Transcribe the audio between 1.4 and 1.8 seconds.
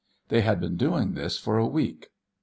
a